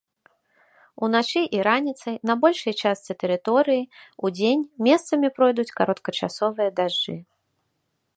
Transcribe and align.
Уначы 1.07 1.41
і 1.57 1.59
раніцай 1.67 2.15
на 2.29 2.33
большай 2.45 2.73
частцы 2.85 3.11
тэрыторыі, 3.23 3.83
удзень 4.29 4.63
месцамі 4.87 5.27
пройдуць 5.37 5.69
кароткачасовыя 5.81 6.69
дажджы. 6.81 7.15